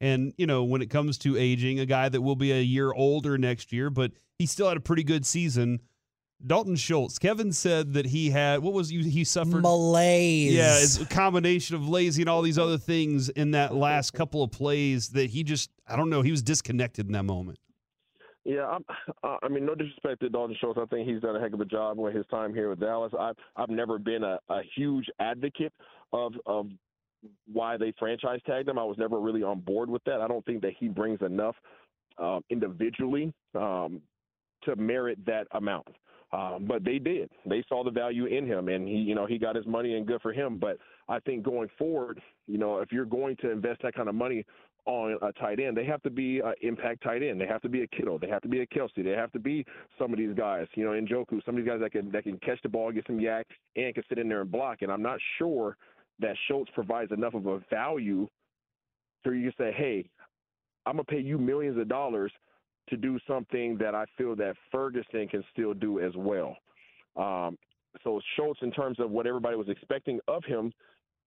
And, 0.01 0.33
you 0.37 0.47
know, 0.47 0.63
when 0.63 0.81
it 0.81 0.89
comes 0.89 1.17
to 1.19 1.37
aging, 1.37 1.81
a 1.81 1.85
guy 1.85 2.07
that 2.07 2.21
will 2.21 2.37
be 2.37 2.53
a 2.53 2.61
year 2.61 2.93
older 2.93 3.37
next 3.37 3.73
year, 3.73 3.89
but 3.89 4.13
he 4.37 4.45
still 4.45 4.69
had 4.69 4.77
a 4.77 4.81
pretty 4.81 5.03
good 5.03 5.25
season. 5.25 5.81
Dalton 6.45 6.77
Schultz. 6.77 7.19
Kevin 7.19 7.51
said 7.51 7.93
that 7.93 8.05
he 8.05 8.29
had 8.29 8.61
what 8.61 8.73
was 8.73 8.89
he 8.89 9.25
suffered 9.25 9.61
malaise. 9.61 10.53
Yeah, 10.53 10.77
it's 10.77 10.97
a 11.01 11.05
combination 11.05 11.75
of 11.75 11.89
lazy 11.89 12.21
and 12.21 12.29
all 12.29 12.41
these 12.41 12.57
other 12.57 12.77
things 12.77 13.27
in 13.27 13.51
that 13.51 13.75
last 13.75 14.13
couple 14.13 14.41
of 14.41 14.49
plays 14.49 15.09
that 15.09 15.31
he 15.31 15.43
just 15.43 15.69
I 15.85 15.97
don't 15.97 16.09
know, 16.09 16.21
he 16.21 16.31
was 16.31 16.41
disconnected 16.41 17.07
in 17.07 17.11
that 17.11 17.23
moment. 17.23 17.59
Yeah, 18.45 18.65
I'm, 18.65 18.85
uh, 19.23 19.37
I 19.43 19.49
mean, 19.49 19.65
no 19.65 19.75
disrespect 19.75 20.21
to 20.21 20.29
Dalton 20.29 20.55
Schultz. 20.59 20.79
I 20.81 20.85
think 20.85 21.07
he's 21.07 21.21
done 21.21 21.35
a 21.35 21.39
heck 21.39 21.53
of 21.53 21.61
a 21.61 21.65
job 21.65 21.97
with 21.97 22.15
his 22.15 22.25
time 22.27 22.53
here 22.53 22.69
with 22.69 22.79
Dallas. 22.79 23.11
I've 23.19 23.35
I've 23.55 23.69
never 23.69 23.99
been 23.99 24.23
a, 24.23 24.39
a 24.49 24.61
huge 24.75 25.05
advocate 25.19 25.73
of 26.13 26.33
of 26.45 26.67
why 27.51 27.77
they 27.77 27.93
franchise 27.99 28.39
tagged 28.45 28.69
him. 28.69 28.79
I 28.79 28.83
was 28.83 28.97
never 28.97 29.19
really 29.19 29.43
on 29.43 29.59
board 29.59 29.89
with 29.89 30.03
that. 30.05 30.21
I 30.21 30.27
don't 30.27 30.45
think 30.45 30.61
that 30.61 30.73
he 30.79 30.87
brings 30.87 31.21
enough 31.21 31.55
um, 32.17 32.43
individually 32.49 33.33
um, 33.55 34.01
to 34.63 34.75
merit 34.75 35.19
that 35.25 35.47
amount. 35.51 35.87
Um, 36.31 36.65
but 36.67 36.83
they 36.83 36.99
did. 36.99 37.31
They 37.45 37.63
saw 37.67 37.83
the 37.83 37.89
value 37.89 38.25
in 38.25 38.45
him, 38.45 38.69
and 38.69 38.87
he, 38.87 38.95
you 38.95 39.15
know, 39.15 39.25
he 39.25 39.39
got 39.39 39.55
his 39.55 39.65
money, 39.65 39.95
and 39.95 40.05
good 40.05 40.21
for 40.21 40.31
him. 40.31 40.59
But 40.59 40.77
I 41.07 41.19
think 41.19 41.43
going 41.43 41.69
forward, 41.77 42.21
you 42.45 42.59
know, 42.59 42.79
if 42.79 42.91
you're 42.91 43.05
going 43.05 43.35
to 43.37 43.49
invest 43.49 43.81
that 43.81 43.95
kind 43.95 44.07
of 44.07 44.13
money 44.13 44.45
on 44.85 45.17
a 45.21 45.31
tight 45.33 45.59
end. 45.59 45.77
They 45.77 45.85
have 45.85 46.01
to 46.03 46.09
be 46.09 46.39
an 46.39 46.53
impact 46.61 47.03
tight 47.03 47.23
end. 47.23 47.39
They 47.39 47.47
have 47.47 47.61
to 47.61 47.69
be 47.69 47.83
a 47.83 47.87
Kittle. 47.87 48.17
They 48.19 48.27
have 48.29 48.41
to 48.41 48.47
be 48.47 48.61
a 48.61 48.65
Kelsey. 48.65 49.01
They 49.01 49.11
have 49.11 49.31
to 49.33 49.39
be 49.39 49.65
some 49.97 50.11
of 50.11 50.19
these 50.19 50.33
guys, 50.35 50.67
you 50.75 50.83
know, 50.83 50.93
in 50.93 51.07
Njoku, 51.07 51.43
some 51.45 51.55
of 51.55 51.63
these 51.63 51.69
guys 51.69 51.79
that 51.81 51.91
can 51.91 52.11
that 52.11 52.23
can 52.23 52.37
catch 52.39 52.61
the 52.63 52.69
ball, 52.69 52.91
get 52.91 53.05
some 53.07 53.19
YAC, 53.19 53.43
and 53.75 53.93
can 53.93 54.03
sit 54.09 54.17
in 54.17 54.29
there 54.29 54.41
and 54.41 54.51
block. 54.51 54.81
And 54.81 54.91
I'm 54.91 55.01
not 55.01 55.19
sure 55.37 55.77
that 56.19 56.35
Schultz 56.47 56.71
provides 56.73 57.11
enough 57.11 57.33
of 57.33 57.45
a 57.45 57.59
value 57.69 58.27
for 59.23 59.33
you 59.33 59.51
to 59.51 59.57
say, 59.57 59.73
hey, 59.75 60.09
I'm 60.85 60.93
gonna 60.93 61.03
pay 61.03 61.19
you 61.19 61.37
millions 61.37 61.77
of 61.77 61.87
dollars 61.87 62.31
to 62.89 62.97
do 62.97 63.19
something 63.27 63.77
that 63.77 63.93
I 63.93 64.05
feel 64.17 64.35
that 64.37 64.55
Ferguson 64.71 65.27
can 65.27 65.43
still 65.53 65.73
do 65.73 65.99
as 65.99 66.13
well. 66.15 66.57
Um, 67.15 67.57
so 68.03 68.19
Schultz, 68.35 68.59
in 68.61 68.71
terms 68.71 68.99
of 68.99 69.11
what 69.11 69.27
everybody 69.27 69.55
was 69.55 69.69
expecting 69.69 70.19
of 70.27 70.43
him, 70.45 70.71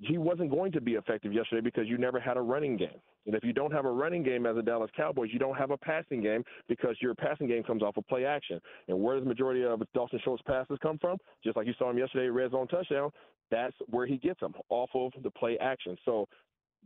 he 0.05 0.19
wasn't 0.19 0.51
going 0.51 0.73
to 0.73 0.81
be 0.81 0.95
effective 0.95 1.33
yesterday 1.33 1.61
because 1.61 1.87
you 1.87 1.99
never 1.99 2.21
had 2.21 2.37
a 2.37 2.41
running 2.41 2.77
game. 2.77 3.01
And 3.27 3.35
if 3.35 3.45
you 3.45 3.53
don't 3.53 3.73
have 3.73 3.85
a 3.85 3.91
running 3.91 4.23
game 4.23 4.47
as 4.47 4.57
a 4.57 4.63
Dallas 4.63 4.91
Cowboys, 4.97 5.31
you 5.33 5.39
don't 5.39 5.57
have 5.57 5.71
a 5.71 5.77
passing 5.77 6.23
game 6.23 6.45
because 6.69 6.97
your 7.01 7.15
passing 7.15 7.47
game 7.47 7.63
comes 7.63 7.83
off 7.83 7.97
of 7.97 8.07
play 8.09 8.25
action. 8.25 8.61
And 8.89 9.01
where 9.01 9.15
does 9.15 9.25
the 9.25 9.29
majority 9.29 9.65
of 9.65 9.81
Dalton 9.95 10.21
Schultz 10.25 10.43
passes 10.47 10.79
come 10.83 10.99
from? 10.99 11.19
Just 11.45 11.57
like 11.57 11.67
you 11.67 11.75
saw 11.79 11.91
him 11.91 11.99
yesterday, 11.99 12.29
red 12.29 12.51
zone 12.51 12.69
touchdown. 12.69 13.11
That's 13.51 13.75
where 13.91 14.07
he 14.07 14.17
gets 14.17 14.41
them 14.41 14.55
off 14.71 14.91
of 14.95 15.13
the 15.23 15.31
play 15.31 15.59
action. 15.61 15.97
So 16.05 16.27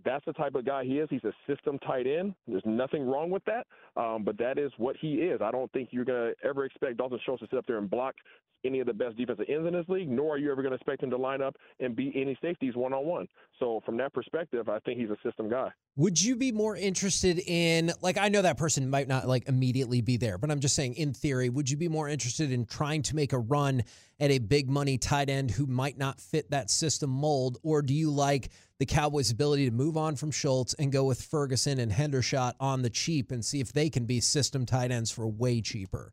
that's 0.05 0.25
the 0.27 0.33
type 0.33 0.55
of 0.55 0.67
guy 0.67 0.85
he 0.85 0.99
is. 0.99 1.09
He's 1.11 1.25
a 1.25 1.33
system 1.47 1.79
tight 1.79 2.07
end. 2.07 2.35
There's 2.47 2.63
nothing 2.67 3.07
wrong 3.07 3.31
with 3.31 3.43
that, 3.47 3.67
um, 3.97 4.25
but 4.25 4.37
that 4.39 4.59
is 4.59 4.71
what 4.77 4.97
he 5.01 5.15
is. 5.15 5.41
I 5.41 5.51
don't 5.51 5.73
think 5.73 5.89
you're 5.93 6.05
going 6.05 6.35
to 6.35 6.49
ever 6.49 6.65
expect 6.65 6.99
Dalton 6.99 7.19
Schultz 7.25 7.41
to 7.41 7.49
sit 7.51 7.59
up 7.59 7.67
there 7.67 7.79
and 7.79 7.89
block 7.89 8.15
any 8.67 8.81
of 8.81 8.87
the 8.87 8.93
best 8.93 9.17
defensive 9.17 9.47
ends 9.49 9.67
in 9.67 9.73
this 9.73 9.89
league, 9.89 10.09
nor 10.09 10.35
are 10.35 10.39
you 10.39 10.51
ever 10.51 10.63
going 10.63 10.73
to 10.73 10.77
expect 10.77 11.03
him 11.03 11.11
to 11.11 11.17
line 11.17 11.41
up 11.41 11.57
and 11.81 11.95
beat 11.95 12.13
any 12.17 12.37
safeties 12.43 12.75
one 12.75 12.93
on 12.93 13.07
one. 13.07 13.29
So 13.59 13.81
from 13.87 13.97
that 13.99 14.13
perspective, 14.13 14.69
I 14.69 14.79
think 14.81 14.99
he's 14.99 15.11
a 15.11 15.17
system 15.23 15.49
guy. 15.49 15.71
Would 15.97 16.21
you 16.21 16.37
be 16.37 16.53
more 16.53 16.77
interested 16.77 17.39
in 17.39 17.93
like 18.03 18.19
I 18.19 18.29
know 18.29 18.43
that 18.43 18.59
person 18.59 18.91
might 18.91 19.09
not 19.09 19.27
like 19.27 19.49
immediately 19.49 20.01
be 20.01 20.17
there, 20.17 20.37
but 20.37 20.51
I'm 20.51 20.61
just 20.61 20.75
saying 20.75 20.95
in 20.95 21.15
theory, 21.15 21.49
would 21.49 21.71
you 21.71 21.77
be 21.77 21.89
more 21.89 22.09
interested 22.09 22.53
in 22.53 22.67
trying 22.67 23.03
to 23.03 23.17
make 23.17 23.33
a 23.33 23.39
run 23.39 23.83
at 24.21 24.31
a 24.31 24.39
big 24.39 24.69
money 24.69 24.99
tight 24.99 25.31
end 25.31 25.51
who 25.51 25.67
might 25.67 25.97
not 25.97 26.21
fit 26.21 26.51
that 26.51 26.71
system 26.71 27.11
mold 27.11 27.59
or 27.63 27.83
do 27.83 27.95
you 27.95 28.11
like 28.11 28.51
the 28.79 28.87
Cowboys' 28.87 29.31
ability 29.31 29.65
to 29.69 29.75
move 29.75 29.97
on 29.97 30.17
from 30.17 30.31
Schultz 30.31 30.75
and 30.75 30.93
go 30.93 31.05
with 31.05 31.23
Ferguson 31.23 31.79
and 31.79 31.91
Hendershot 31.91 32.55
on 32.61 32.83
the 32.83 32.91
cheap 32.91 33.31
and 33.31 33.45
see 33.45 33.61
if 33.61 33.73
they 33.73 33.89
can 33.89 34.05
be 34.05 34.21
system 34.21 34.67
tight 34.67 34.91
ends 34.91 35.11
for 35.11 35.27
way 35.27 35.61
cheaper? 35.63 36.13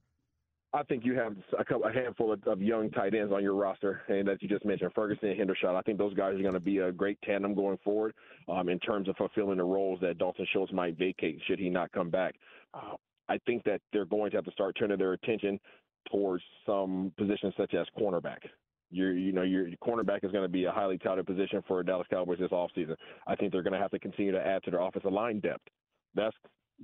I 0.75 0.81
think 0.83 1.05
you 1.05 1.13
have 1.15 1.35
a, 1.57 1.63
couple, 1.63 1.85
a 1.85 1.93
handful 1.93 2.33
of, 2.33 2.43
of, 2.47 2.59
young 2.59 2.89
tight 2.89 3.13
ends 3.13 3.31
on 3.31 3.43
your 3.43 3.53
roster, 3.53 4.01
and 4.07 4.27
as 4.27 4.39
you 4.41 4.49
just 4.49 4.65
mentioned, 4.65 4.91
Ferguson 4.95 5.29
and 5.29 5.39
Hendershot. 5.39 5.75
I 5.75 5.81
think 5.81 5.99
those 5.99 6.15
guys 6.15 6.33
are 6.33 6.41
going 6.41 6.55
to 6.55 6.59
be 6.59 6.79
a 6.79 6.91
great 6.91 7.21
tandem 7.21 7.53
going 7.53 7.77
forward 7.83 8.15
um, 8.49 8.69
in 8.69 8.79
terms 8.79 9.07
of 9.07 9.15
fulfilling 9.15 9.57
the 9.57 9.63
roles 9.63 9.99
that 10.01 10.17
Dalton 10.17 10.47
Schultz 10.51 10.73
might 10.73 10.97
vacate 10.97 11.39
should 11.45 11.59
he 11.59 11.69
not 11.69 11.91
come 11.91 12.09
back. 12.09 12.33
Uh, 12.73 12.95
I 13.29 13.37
think 13.45 13.63
that 13.65 13.81
they're 13.91 14.05
going 14.05 14.31
to 14.31 14.37
have 14.37 14.45
to 14.45 14.51
start 14.51 14.75
turning 14.77 14.97
their 14.97 15.13
attention 15.13 15.59
towards 16.11 16.43
some 16.65 17.13
positions 17.17 17.53
such 17.55 17.75
as 17.75 17.85
cornerback. 17.97 18.39
Your, 18.89 19.13
you 19.13 19.31
know, 19.31 19.43
your, 19.43 19.67
cornerback 19.83 20.23
is 20.23 20.31
going 20.31 20.43
to 20.43 20.49
be 20.49 20.65
a 20.65 20.71
highly 20.71 20.97
touted 20.97 21.27
position 21.27 21.63
for 21.67 21.81
Dallas 21.83 22.07
Cowboys 22.09 22.39
this 22.39 22.49
offseason. 22.49 22.95
I 23.27 23.35
think 23.35 23.51
they're 23.51 23.63
going 23.63 23.73
to 23.73 23.79
have 23.79 23.91
to 23.91 23.99
continue 23.99 24.31
to 24.31 24.45
add 24.45 24.63
to 24.63 24.71
their 24.71 24.81
offensive 24.81 25.11
line 25.11 25.39
depth. 25.39 25.67
That's 26.15 26.35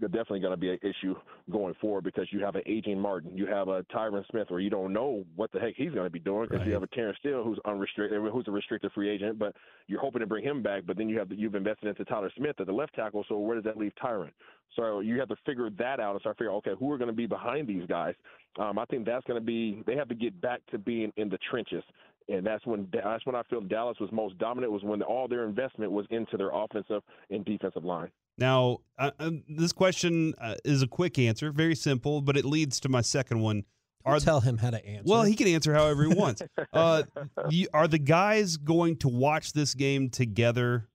definitely 0.08 0.40
going 0.40 0.54
to 0.54 0.58
be 0.58 0.70
an 0.70 0.80
issue 0.82 1.16
going 1.52 1.74
forward 1.82 2.04
because 2.04 2.28
you 2.32 2.40
have 2.40 2.56
an 2.56 2.62
aging 2.66 3.00
Martin, 3.00 3.36
you 3.36 3.46
have 3.48 3.68
a 3.68 3.84
Tyron 3.84 4.24
Smith, 4.30 4.50
where 4.50 4.60
you 4.60 4.70
don't 4.70 4.94
know 4.94 5.24
what 5.36 5.52
the 5.52 5.60
heck 5.60 5.74
he's 5.76 5.92
going 5.92 6.06
to 6.06 6.10
be 6.10 6.20
doing 6.20 6.44
because 6.44 6.60
right. 6.60 6.68
you 6.68 6.74
have 6.74 6.84
a 6.84 6.88
Terence 6.88 7.18
Steele 7.20 7.44
who's 7.44 7.60
unrestricted, 7.66 8.20
who's 8.32 8.48
a 8.48 8.52
restricted 8.52 8.92
free 8.94 9.10
agent, 9.10 9.38
but 9.38 9.56
you're 9.88 10.00
hoping 10.00 10.22
to 10.22 10.28
bring 10.28 10.44
him 10.44 10.64
back. 10.64 10.84
But 10.86 10.98
then 10.98 11.10
you 11.10 11.20
have 11.20 11.30
the, 11.30 11.36
you've 11.36 11.56
invested 11.56 11.88
into 11.88 12.06
Tyler 12.06 12.32
Smith 12.38 12.56
at 12.60 12.68
the 12.68 12.74
left 12.74 12.96
tackle, 12.96 13.26
so 13.28 13.38
where 13.38 13.56
does 13.56 13.66
that 13.66 13.78
leave 13.78 13.94
Tyron? 14.02 14.32
So 14.76 15.00
you 15.00 15.20
have 15.20 15.30
to 15.30 15.36
figure 15.46 15.70
that 15.80 16.00
out 16.00 16.12
and 16.12 16.22
start 16.22 16.38
figuring, 16.38 16.56
okay, 16.58 16.72
who 16.80 16.92
are 16.92 16.98
going 16.98 17.10
to 17.10 17.16
be 17.16 17.26
behind 17.26 17.68
these 17.68 17.86
guys? 17.88 18.14
Um, 18.60 18.78
I 18.78 18.86
think 18.86 19.06
that's 19.06 19.26
going 19.26 19.40
to 19.40 19.46
be 19.46 19.84
they 19.86 19.96
have 19.96 20.08
to 20.10 20.16
get 20.16 20.40
back 20.40 20.62
to 20.72 20.78
being 20.78 21.12
in 21.18 21.30
the 21.30 21.40
trenches 21.50 21.84
and 22.30 22.46
that's 22.46 22.66
when 22.66 22.88
that's 22.94 23.26
when 23.26 23.36
I 23.36 23.44
feel 23.50 23.62
Dallas 23.62 23.98
was 24.00 24.12
most 24.12 24.38
dominant 24.38 24.72
was 24.72 24.84
when 24.84 25.02
all 25.02 25.28
their 25.28 25.46
investment 25.46 25.92
was 25.92 26.06
into 26.12 26.38
their 26.38 26.52
offensive 26.54 27.02
and 27.30 27.44
defensive 27.44 27.84
line. 27.84 28.10
Now, 28.40 28.80
uh, 28.98 29.12
this 29.48 29.72
question 29.72 30.34
uh, 30.40 30.56
is 30.64 30.82
a 30.82 30.88
quick 30.88 31.20
answer, 31.20 31.52
very 31.52 31.76
simple, 31.76 32.22
but 32.22 32.38
it 32.38 32.46
leads 32.46 32.80
to 32.82 32.90
my 32.90 33.02
second 33.02 33.42
one. 33.42 33.64
Are 34.06 34.20
tell 34.20 34.40
him 34.40 34.58
how 34.58 34.70
to 34.70 34.84
answer. 34.84 35.04
Well, 35.06 35.24
he 35.24 35.36
can 35.36 35.48
answer 35.48 35.74
however 35.74 36.04
he 36.04 36.16
wants. 36.16 36.42
uh, 36.74 37.04
you, 37.50 37.68
are 37.74 37.88
the 37.88 38.00
guys 38.00 38.58
going 38.58 38.96
to 39.00 39.10
watch 39.10 39.52
this 39.52 39.74
game 39.74 40.10
together 40.10 40.88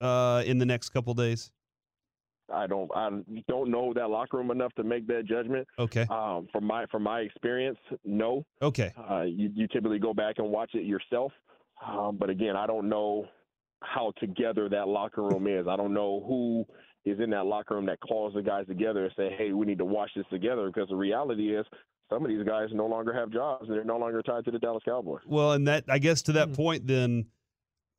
uh, 0.00 0.42
in 0.44 0.58
the 0.58 0.66
next 0.66 0.90
couple 0.90 1.14
days? 1.14 1.52
I 2.52 2.66
don't 2.66 2.90
I 2.94 3.08
don't 3.48 3.70
know 3.70 3.92
that 3.94 4.10
locker 4.10 4.36
room 4.36 4.50
enough 4.50 4.74
to 4.74 4.82
make 4.82 5.06
that 5.06 5.26
judgment. 5.26 5.68
Okay. 5.78 6.06
Um, 6.10 6.48
from 6.52 6.64
my 6.64 6.86
from 6.90 7.04
my 7.04 7.20
experience, 7.20 7.78
no. 8.04 8.44
Okay. 8.60 8.92
Uh, 8.98 9.22
you 9.22 9.50
you 9.54 9.68
typically 9.68 10.00
go 10.00 10.12
back 10.12 10.36
and 10.38 10.50
watch 10.50 10.70
it 10.74 10.84
yourself, 10.84 11.32
um, 11.86 12.16
but 12.16 12.28
again, 12.28 12.56
I 12.56 12.66
don't 12.66 12.88
know 12.88 13.26
how 13.82 14.12
together 14.18 14.68
that 14.68 14.88
locker 14.88 15.22
room 15.22 15.46
is. 15.46 15.66
I 15.68 15.76
don't 15.76 15.94
know 15.94 16.22
who 16.26 16.64
is 17.04 17.18
in 17.18 17.30
that 17.30 17.46
locker 17.46 17.74
room 17.74 17.86
that 17.86 18.00
calls 18.00 18.34
the 18.34 18.42
guys 18.42 18.66
together 18.66 19.04
and 19.04 19.12
say, 19.16 19.34
"Hey, 19.36 19.52
we 19.52 19.66
need 19.66 19.78
to 19.78 19.84
watch 19.84 20.10
this 20.14 20.26
together." 20.30 20.66
Because 20.66 20.88
the 20.88 20.96
reality 20.96 21.54
is, 21.56 21.66
some 22.10 22.24
of 22.24 22.28
these 22.28 22.44
guys 22.46 22.68
no 22.72 22.86
longer 22.86 23.12
have 23.12 23.30
jobs 23.30 23.68
and 23.68 23.76
they're 23.76 23.84
no 23.84 23.96
longer 23.96 24.22
tied 24.22 24.44
to 24.44 24.50
the 24.50 24.58
Dallas 24.58 24.82
Cowboys. 24.84 25.22
Well, 25.26 25.52
and 25.52 25.66
that 25.68 25.84
I 25.88 25.98
guess 25.98 26.22
to 26.22 26.32
that 26.32 26.48
mm-hmm. 26.48 26.56
point, 26.56 26.86
then 26.86 27.26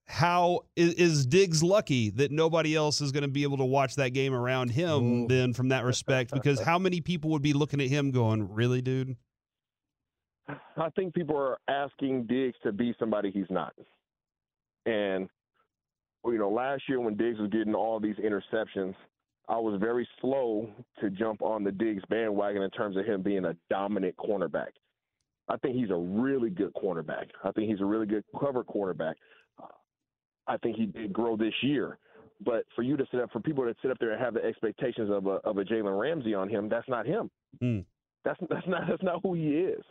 how 0.07 0.61
is, 0.75 0.93
is, 0.95 1.25
Diggs 1.25 1.63
lucky 1.63 2.09
that 2.11 2.31
nobody 2.31 2.75
else 2.75 3.01
is 3.01 3.11
going 3.11 3.23
to 3.23 3.29
be 3.29 3.43
able 3.43 3.57
to 3.57 3.65
watch 3.65 3.95
that 3.95 4.09
game 4.09 4.33
around 4.33 4.69
him? 4.69 5.23
Ooh. 5.23 5.27
Then, 5.27 5.53
from 5.53 5.69
that 5.69 5.85
respect, 5.85 6.31
because 6.33 6.59
how 6.59 6.77
many 6.77 7.01
people 7.01 7.31
would 7.31 7.41
be 7.41 7.53
looking 7.53 7.81
at 7.81 7.87
him 7.87 8.11
going, 8.11 8.53
"Really, 8.53 8.81
dude"? 8.81 9.15
I 10.77 10.89
think 10.95 11.13
people 11.13 11.37
are 11.37 11.57
asking 11.67 12.25
Diggs 12.27 12.57
to 12.63 12.71
be 12.71 12.93
somebody 12.99 13.31
he's 13.31 13.49
not, 13.49 13.73
and 14.85 15.29
you 16.25 16.37
know, 16.37 16.49
last 16.49 16.83
year 16.87 16.99
when 16.99 17.15
Diggs 17.15 17.39
was 17.39 17.49
getting 17.49 17.73
all 17.73 17.99
these 17.99 18.15
interceptions, 18.17 18.95
I 19.47 19.57
was 19.57 19.79
very 19.79 20.07
slow 20.19 20.69
to 20.99 21.09
jump 21.09 21.41
on 21.41 21.63
the 21.63 21.71
Diggs 21.71 22.03
bandwagon 22.09 22.61
in 22.61 22.69
terms 22.71 22.95
of 22.95 23.05
him 23.05 23.21
being 23.21 23.45
a 23.45 23.55
dominant 23.69 24.15
cornerback. 24.17 24.69
I 25.49 25.57
think 25.57 25.75
he's 25.75 25.89
a 25.89 25.95
really 25.95 26.49
good 26.49 26.73
cornerback. 26.73 27.27
I 27.43 27.51
think 27.51 27.69
he's 27.69 27.81
a 27.81 27.85
really 27.85 28.05
good 28.05 28.23
cover 28.39 28.63
cornerback. 28.63 29.15
I 30.47 30.57
think 30.57 30.77
he 30.77 30.85
did 30.85 31.11
grow 31.11 31.35
this 31.35 31.53
year. 31.61 31.97
But 32.43 32.63
for 32.75 32.81
you 32.81 32.97
to 32.97 33.05
sit 33.11 33.19
up, 33.19 33.31
for 33.31 33.39
people 33.39 33.65
to 33.65 33.75
sit 33.81 33.91
up 33.91 33.97
there 33.99 34.11
and 34.11 34.21
have 34.21 34.33
the 34.33 34.43
expectations 34.43 35.09
of 35.11 35.27
a 35.27 35.37
of 35.43 35.57
a 35.57 35.63
Jalen 35.63 35.99
Ramsey 35.99 36.33
on 36.33 36.49
him, 36.49 36.69
that's 36.69 36.89
not 36.89 37.05
him. 37.05 37.29
Mm. 37.61 37.85
That's 38.25 38.39
that's 38.49 38.67
not 38.67 38.83
that's 38.89 39.03
not 39.03 39.21
who 39.21 39.33
he 39.33 39.49
is. 39.49 39.83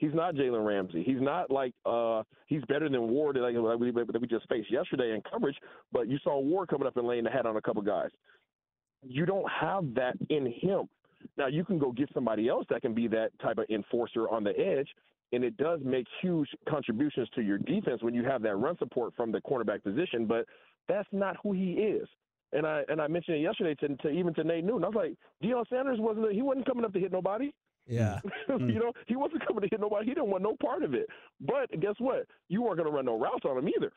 He's 0.00 0.14
not 0.14 0.34
Jalen 0.34 0.66
Ramsey. 0.66 1.02
He's 1.04 1.20
not 1.20 1.50
like 1.50 1.74
uh, 1.84 2.22
he's 2.46 2.62
better 2.70 2.88
than 2.88 3.08
Ward 3.08 3.36
like, 3.36 3.54
that 3.54 3.78
we, 3.78 3.90
that 3.90 4.18
we 4.18 4.26
just 4.26 4.48
faced 4.48 4.72
yesterday 4.72 5.12
in 5.14 5.20
coverage. 5.30 5.56
But 5.92 6.08
you 6.08 6.18
saw 6.24 6.40
Ward 6.40 6.70
coming 6.70 6.86
up 6.86 6.96
and 6.96 7.06
laying 7.06 7.24
the 7.24 7.30
hat 7.30 7.44
on 7.44 7.56
a 7.56 7.60
couple 7.60 7.82
guys. 7.82 8.08
You 9.02 9.26
don't 9.26 9.48
have 9.50 9.94
that 9.94 10.14
in 10.30 10.46
him. 10.46 10.88
Now 11.36 11.48
you 11.48 11.66
can 11.66 11.78
go 11.78 11.92
get 11.92 12.08
somebody 12.14 12.48
else 12.48 12.64
that 12.70 12.80
can 12.80 12.94
be 12.94 13.08
that 13.08 13.38
type 13.42 13.58
of 13.58 13.66
enforcer 13.68 14.26
on 14.30 14.42
the 14.42 14.58
edge, 14.58 14.88
and 15.32 15.44
it 15.44 15.58
does 15.58 15.80
make 15.84 16.06
huge 16.22 16.48
contributions 16.66 17.28
to 17.34 17.42
your 17.42 17.58
defense 17.58 18.02
when 18.02 18.14
you 18.14 18.24
have 18.24 18.40
that 18.40 18.56
run 18.56 18.78
support 18.78 19.12
from 19.14 19.30
the 19.30 19.40
cornerback 19.42 19.82
position. 19.82 20.24
But 20.24 20.46
that's 20.88 21.08
not 21.12 21.36
who 21.42 21.52
he 21.52 21.72
is. 21.72 22.08
And 22.54 22.66
I 22.66 22.84
and 22.88 23.02
I 23.02 23.06
mentioned 23.06 23.36
it 23.36 23.40
yesterday 23.40 23.74
to, 23.86 23.96
to 23.96 24.08
even 24.08 24.32
to 24.32 24.44
Nate 24.44 24.64
Newton. 24.64 24.84
I 24.84 24.88
was 24.88 24.96
like, 24.96 25.14
Deion 25.44 25.68
Sanders 25.68 25.98
wasn't 26.00 26.32
he 26.32 26.40
wasn't 26.40 26.64
coming 26.64 26.86
up 26.86 26.94
to 26.94 27.00
hit 27.00 27.12
nobody. 27.12 27.52
Yeah. 27.86 28.20
you 28.48 28.54
mm. 28.54 28.74
know, 28.74 28.92
he 29.06 29.16
wasn't 29.16 29.46
coming 29.46 29.62
to 29.62 29.68
hit 29.68 29.80
nobody. 29.80 30.06
He 30.06 30.14
didn't 30.14 30.30
want 30.30 30.42
no 30.42 30.56
part 30.62 30.82
of 30.82 30.94
it. 30.94 31.06
But 31.40 31.70
guess 31.80 31.94
what? 31.98 32.26
You 32.48 32.62
weren't 32.62 32.76
going 32.76 32.88
to 32.88 32.94
run 32.94 33.04
no 33.04 33.18
routes 33.18 33.44
on 33.44 33.58
him 33.58 33.68
either. 33.68 33.92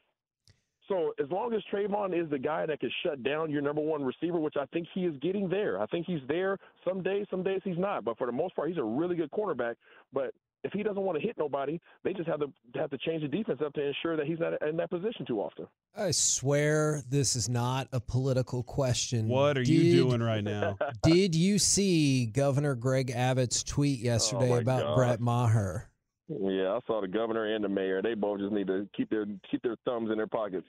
So 0.89 1.13
as 1.23 1.29
long 1.31 1.53
as 1.53 1.61
Trevon 1.71 2.13
is 2.13 2.29
the 2.29 2.39
guy 2.39 2.65
that 2.65 2.79
can 2.79 2.91
shut 3.03 3.23
down 3.23 3.49
your 3.49 3.61
number 3.61 3.81
one 3.81 4.03
receiver, 4.03 4.39
which 4.39 4.55
I 4.59 4.65
think 4.67 4.87
he 4.93 5.05
is 5.05 5.15
getting 5.21 5.47
there. 5.47 5.81
I 5.81 5.85
think 5.85 6.05
he's 6.05 6.19
there 6.27 6.57
some 6.87 7.01
days, 7.01 7.25
some 7.31 7.41
days 7.41 7.61
he's 7.63 7.77
not. 7.77 8.03
But 8.03 8.17
for 8.17 8.27
the 8.27 8.33
most 8.33 8.55
part, 8.55 8.67
he's 8.69 8.77
a 8.77 8.83
really 8.83 9.15
good 9.15 9.31
cornerback. 9.31 9.75
But 10.11 10.33
if 10.63 10.72
he 10.74 10.84
doesn't 10.84 11.01
want 11.01 11.20
to 11.20 11.25
hit 11.25 11.38
nobody, 11.38 11.79
they 12.03 12.13
just 12.13 12.27
have 12.27 12.39
to 12.39 12.51
have 12.75 12.89
to 12.89 12.98
change 12.98 13.22
the 13.22 13.27
defense 13.27 13.60
up 13.63 13.74
to 13.74 13.86
ensure 13.86 14.15
that 14.15 14.25
he's 14.25 14.39
not 14.39 14.53
in 14.67 14.77
that 14.77 14.89
position 14.89 15.25
too 15.25 15.39
often. 15.39 15.67
I 15.96 16.12
swear 16.12 17.03
this 17.10 17.36
is 17.36 17.50
not 17.50 17.88
a 17.91 18.00
political 18.00 18.63
question. 18.63 19.27
What 19.27 19.58
are 19.58 19.63
did, 19.63 19.70
you 19.70 19.91
doing 19.91 20.22
right 20.22 20.43
now? 20.43 20.77
did 21.03 21.36
you 21.36 21.60
see 21.60 22.25
Governor 22.25 22.75
Greg 22.75 23.12
Abbott's 23.12 23.63
tweet 23.63 24.00
yesterday 24.00 24.51
oh 24.51 24.60
about 24.60 24.84
God. 24.84 24.96
Brett 24.96 25.20
Maher? 25.20 25.89
Yeah, 26.29 26.71
I 26.71 26.79
saw 26.87 27.01
the 27.01 27.07
governor 27.07 27.53
and 27.53 27.63
the 27.63 27.69
mayor. 27.69 28.01
They 28.01 28.13
both 28.13 28.39
just 28.39 28.53
need 28.53 28.67
to 28.67 28.87
keep 28.95 29.09
their 29.09 29.25
keep 29.49 29.61
their 29.61 29.75
thumbs 29.83 30.09
in 30.09 30.17
their 30.17 30.27
pockets. 30.27 30.65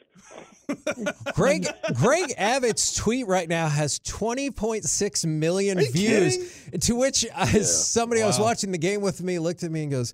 Greg 1.34 1.68
Greg 1.94 2.34
Abbott's 2.36 2.94
tweet 2.94 3.28
right 3.28 3.48
now 3.48 3.68
has 3.68 4.00
20.6 4.00 5.26
million 5.26 5.78
views. 5.92 6.36
Kidding? 6.64 6.80
To 6.80 6.96
which 6.96 7.24
I, 7.34 7.50
yeah. 7.50 7.62
somebody 7.62 8.20
wow. 8.20 8.26
I 8.26 8.28
was 8.28 8.40
watching 8.40 8.72
the 8.72 8.78
game 8.78 9.00
with 9.00 9.22
me 9.22 9.38
looked 9.38 9.62
at 9.62 9.70
me 9.70 9.82
and 9.82 9.92
goes, 9.92 10.12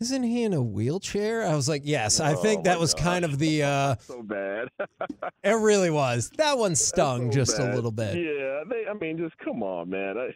"Isn't 0.00 0.24
he 0.24 0.42
in 0.42 0.52
a 0.52 0.62
wheelchair?" 0.62 1.46
I 1.46 1.54
was 1.54 1.70
like, 1.70 1.82
"Yes, 1.86 2.20
I 2.20 2.34
think 2.34 2.60
oh 2.60 2.62
that 2.64 2.78
was 2.78 2.92
gosh. 2.92 3.02
kind 3.02 3.24
of 3.24 3.38
the 3.38 3.62
uh, 3.62 3.96
so 4.00 4.22
bad." 4.22 4.68
it 5.42 5.52
really 5.52 5.90
was. 5.90 6.30
That 6.36 6.58
one 6.58 6.76
stung 6.76 7.32
so 7.32 7.38
just 7.38 7.56
bad. 7.56 7.70
a 7.70 7.74
little 7.74 7.92
bit. 7.92 8.16
Yeah, 8.16 8.64
they, 8.68 8.84
I 8.90 8.92
mean, 9.00 9.16
just 9.16 9.38
come 9.38 9.62
on, 9.62 9.88
man. 9.88 10.18
I, 10.18 10.34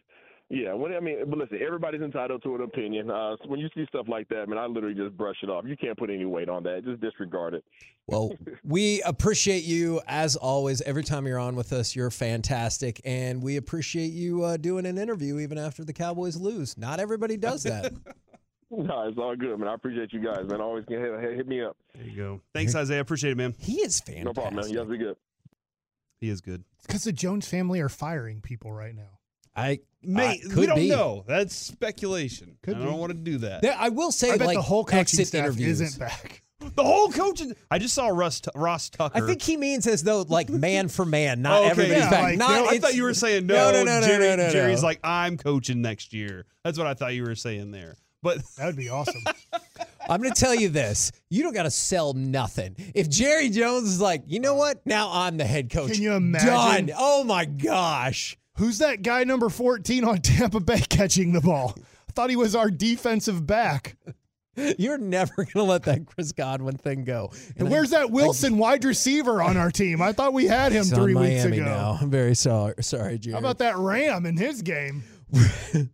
yeah, 0.48 0.74
when, 0.74 0.94
I 0.94 1.00
mean, 1.00 1.18
but 1.28 1.38
listen, 1.38 1.58
everybody's 1.60 2.02
entitled 2.02 2.44
to 2.44 2.54
an 2.54 2.62
opinion. 2.62 3.10
Uh, 3.10 3.34
when 3.46 3.58
you 3.58 3.68
see 3.74 3.84
stuff 3.88 4.06
like 4.08 4.28
that, 4.28 4.42
I 4.42 4.46
mean, 4.46 4.58
I 4.58 4.66
literally 4.66 4.94
just 4.94 5.16
brush 5.16 5.36
it 5.42 5.50
off. 5.50 5.64
You 5.66 5.76
can't 5.76 5.98
put 5.98 6.08
any 6.08 6.24
weight 6.24 6.48
on 6.48 6.62
that. 6.62 6.84
Just 6.84 7.00
disregard 7.00 7.54
it. 7.54 7.64
Well, 8.06 8.32
we 8.64 9.02
appreciate 9.02 9.64
you 9.64 10.00
as 10.06 10.36
always. 10.36 10.82
Every 10.82 11.02
time 11.02 11.26
you're 11.26 11.40
on 11.40 11.56
with 11.56 11.72
us, 11.72 11.96
you're 11.96 12.12
fantastic, 12.12 13.00
and 13.04 13.42
we 13.42 13.56
appreciate 13.56 14.12
you 14.12 14.44
uh, 14.44 14.56
doing 14.56 14.86
an 14.86 14.98
interview 14.98 15.40
even 15.40 15.58
after 15.58 15.84
the 15.84 15.92
Cowboys 15.92 16.36
lose. 16.36 16.78
Not 16.78 17.00
everybody 17.00 17.36
does 17.36 17.64
that. 17.64 17.92
no, 18.70 19.08
it's 19.08 19.18
all 19.18 19.34
good, 19.34 19.58
man. 19.58 19.68
I 19.68 19.74
appreciate 19.74 20.12
you 20.12 20.22
guys, 20.24 20.46
man. 20.46 20.60
Always 20.60 20.84
hit, 20.88 21.00
hit, 21.00 21.36
hit 21.38 21.48
me 21.48 21.60
up. 21.62 21.76
There 21.92 22.04
you 22.04 22.16
go. 22.16 22.40
Thanks, 22.54 22.72
Isaiah. 22.76 23.00
Appreciate 23.00 23.32
it, 23.32 23.36
man. 23.36 23.56
He 23.58 23.80
is 23.80 23.98
fantastic. 23.98 24.24
No 24.24 24.32
problem, 24.32 24.54
man. 24.62 24.70
You 24.70 24.78
guys 24.78 24.88
be 24.88 24.98
good. 24.98 25.16
He 26.20 26.28
is 26.28 26.40
good. 26.40 26.62
It's 26.76 26.86
because 26.86 27.02
the 27.02 27.12
Jones 27.12 27.48
family 27.48 27.80
are 27.80 27.88
firing 27.88 28.40
people 28.40 28.72
right 28.72 28.94
now. 28.94 29.18
I 29.56 29.80
May, 30.02 30.40
uh, 30.44 30.54
we 30.56 30.66
don't 30.66 30.76
be. 30.76 30.88
know. 30.88 31.24
That's 31.26 31.54
speculation. 31.56 32.58
Could 32.62 32.76
I 32.76 32.78
don't 32.80 32.92
be. 32.94 32.98
want 32.98 33.10
to 33.12 33.18
do 33.18 33.38
that. 33.38 33.62
There, 33.62 33.74
I 33.76 33.88
will 33.88 34.12
say, 34.12 34.30
I 34.30 34.36
bet 34.36 34.46
like 34.46 34.56
the 34.56 34.62
whole 34.62 34.84
coaching 34.84 35.00
exit 35.00 35.28
staff 35.28 35.44
interviews. 35.44 35.80
isn't 35.80 35.98
back. 36.00 36.42
The 36.74 36.82
whole 36.82 37.10
coaching. 37.12 37.54
I 37.70 37.78
just 37.78 37.94
saw 37.94 38.08
Russ 38.08 38.40
Ross 38.54 38.90
Tucker. 38.90 39.22
I 39.22 39.26
think 39.26 39.40
he 39.42 39.56
means 39.56 39.86
as 39.86 40.02
though 40.02 40.22
like 40.22 40.48
man 40.48 40.88
for 40.88 41.04
man, 41.04 41.40
not 41.42 41.60
okay. 41.60 41.70
everybody's 41.70 42.04
Yeah, 42.04 42.10
back. 42.10 42.22
like, 42.22 42.38
not, 42.38 42.50
I 42.68 42.78
thought 42.78 42.94
you 42.94 43.04
were 43.04 43.14
saying 43.14 43.46
No, 43.46 43.70
no. 43.70 43.84
no, 43.84 43.84
no, 43.84 44.00
no, 44.00 44.06
Jerry, 44.06 44.28
no, 44.30 44.36
no, 44.36 44.46
no. 44.46 44.52
Jerry's 44.52 44.82
like 44.82 44.98
I'm 45.04 45.36
coaching 45.36 45.80
next 45.82 46.12
year. 46.12 46.44
That's 46.64 46.76
what 46.76 46.86
I 46.88 46.94
thought 46.94 47.14
you 47.14 47.22
were 47.24 47.34
saying 47.36 47.70
there. 47.70 47.96
But 48.22 48.38
That 48.56 48.66
would 48.66 48.76
be 48.76 48.88
awesome. 48.88 49.22
I'm 50.08 50.20
going 50.20 50.32
to 50.32 50.40
tell 50.40 50.54
you 50.54 50.68
this. 50.68 51.12
You 51.30 51.42
don't 51.42 51.52
got 51.52 51.64
to 51.64 51.70
sell 51.70 52.14
nothing. 52.14 52.74
If 52.94 53.08
Jerry 53.10 53.50
Jones 53.50 53.88
is 53.88 54.00
like, 54.00 54.22
you 54.26 54.40
know 54.40 54.54
what? 54.54 54.84
Now 54.86 55.10
I'm 55.12 55.36
the 55.36 55.44
head 55.44 55.70
coach. 55.70 55.92
Can 55.92 56.02
you 56.02 56.14
imagine? 56.14 56.86
Done. 56.86 56.90
Oh 56.98 57.22
my 57.22 57.44
gosh. 57.44 58.36
Who's 58.58 58.78
that 58.78 59.02
guy 59.02 59.24
number 59.24 59.48
14 59.48 60.04
on 60.04 60.18
Tampa 60.22 60.60
Bay 60.60 60.80
catching 60.88 61.32
the 61.32 61.40
ball? 61.40 61.74
I 62.08 62.12
thought 62.12 62.30
he 62.30 62.36
was 62.36 62.54
our 62.54 62.70
defensive 62.70 63.46
back. 63.46 63.96
You're 64.78 64.96
never 64.96 65.34
going 65.36 65.46
to 65.48 65.62
let 65.64 65.82
that 65.82 66.06
Chris 66.06 66.32
Godwin 66.32 66.78
thing 66.78 67.04
go. 67.04 67.30
And 67.58 67.70
where's 67.70 67.90
that 67.90 68.10
Wilson 68.10 68.56
wide 68.56 68.84
receiver 68.84 69.42
on 69.42 69.58
our 69.58 69.70
team? 69.70 70.00
I 70.00 70.12
thought 70.12 70.32
we 70.32 70.46
had 70.46 70.72
him 70.72 70.84
three 70.84 71.14
weeks 71.14 71.44
ago. 71.44 71.62
now. 71.62 71.98
I'm 72.00 72.10
very 72.10 72.34
sorry, 72.34 72.74
sorry, 72.80 73.18
Jerry. 73.18 73.34
How 73.34 73.38
about 73.40 73.58
that 73.58 73.76
Ram 73.76 74.24
in 74.24 74.38
his 74.38 74.62
game? 74.62 75.04